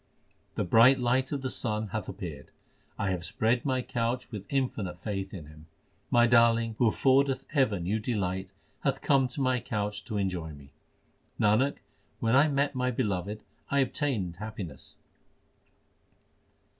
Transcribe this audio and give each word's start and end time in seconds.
The 0.55 0.63
bright 0.63 0.97
light 0.99 1.31
of 1.31 1.43
the 1.43 1.51
sun 1.51 1.83
l 1.83 1.87
hath 1.89 2.09
appeared. 2.09 2.49
I 2.97 3.11
have 3.11 3.23
spread 3.23 3.63
my 3.65 3.83
couch 3.83 4.31
with 4.31 4.47
infinite 4.49 4.97
faith 4.97 5.31
in 5.31 5.45
Him. 5.45 5.67
My 6.09 6.25
Darling 6.25 6.73
who 6.79 6.87
affordeth 6.87 7.45
ever 7.53 7.79
new 7.79 7.99
delight 7.99 8.51
hath 8.79 9.03
come 9.03 9.27
to 9.27 9.41
my 9.41 9.59
couch 9.59 10.03
to 10.05 10.17
enjoy 10.17 10.53
me. 10.53 10.71
Nanak, 11.39 11.75
when 12.19 12.35
I 12.35 12.47
met 12.47 12.73
my 12.73 12.89
Beloved 12.89 13.43
I 13.69 13.81
obtained 13.81 14.37
happiness. 14.37 14.97